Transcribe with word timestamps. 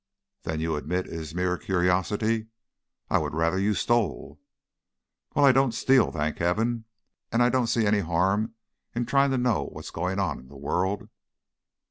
"Then 0.41 0.59
you 0.59 0.77
admit 0.77 1.05
it 1.05 1.13
is 1.13 1.35
mere 1.35 1.59
curiosity? 1.59 2.47
I 3.11 3.19
would 3.19 3.35
rather 3.35 3.59
you 3.59 3.75
stole." 3.75 4.39
"Well, 5.35 5.45
I 5.45 5.51
don't 5.51 5.73
steal, 5.73 6.11
thank 6.11 6.39
heaven. 6.39 6.85
And 7.31 7.43
I 7.43 7.49
don't 7.49 7.67
see 7.67 7.85
any 7.85 7.99
harm 7.99 8.55
in 8.95 9.05
tryin' 9.05 9.29
to 9.29 9.37
know 9.37 9.65
what's 9.65 9.91
goin' 9.91 10.17
on 10.17 10.39
in 10.39 10.47
the 10.47 10.57
world." 10.57 11.07